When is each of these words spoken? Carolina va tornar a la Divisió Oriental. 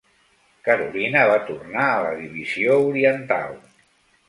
Carolina 0.67 1.25
va 1.33 1.35
tornar 1.51 1.85
a 1.91 2.01
la 2.07 2.15
Divisió 2.23 2.81
Oriental. 2.89 3.57